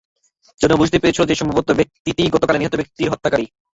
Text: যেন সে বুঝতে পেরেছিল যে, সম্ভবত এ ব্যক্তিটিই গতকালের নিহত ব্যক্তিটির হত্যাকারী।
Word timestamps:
যেন 0.61 0.71
সে 0.71 0.79
বুঝতে 0.79 0.97
পেরেছিল 0.99 1.23
যে, 1.25 1.35
সম্ভবত 1.35 1.67
এ 1.69 1.77
ব্যক্তিটিই 1.79 2.33
গতকালের 2.35 2.61
নিহত 2.61 2.75
ব্যক্তিটির 2.75 3.11
হত্যাকারী। 3.13 3.45